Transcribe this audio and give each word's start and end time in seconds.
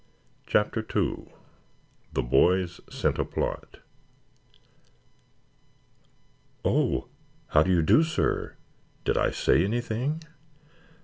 CHAPTER 0.47 0.79
II 0.95 1.27
THE 2.11 2.23
BOYS 2.23 2.81
SCENT 2.89 3.19
A 3.19 3.23
PLOT 3.23 3.81
"Oh, 6.65 7.07
how 7.49 7.61
do 7.61 7.69
you 7.71 7.83
do, 7.83 8.01
sir. 8.01 8.55
Did 9.05 9.15
I 9.15 9.29
say 9.29 9.63
anything?" 9.63 10.21